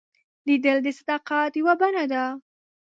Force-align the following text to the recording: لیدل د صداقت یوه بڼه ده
لیدل 0.45 0.77
د 0.83 0.87
صداقت 0.99 1.51
یوه 1.59 1.73
بڼه 1.81 2.05
ده 2.11 2.23